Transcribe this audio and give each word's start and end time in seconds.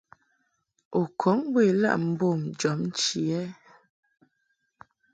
U 0.99 1.01
kɔŋ 1.19 1.37
bə 1.51 1.59
ilaʼ 1.71 1.95
mbom 2.09 2.39
jɔbnchi 2.59 3.21
ɛ? 3.41 3.43